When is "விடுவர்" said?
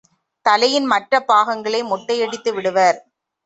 2.53-2.99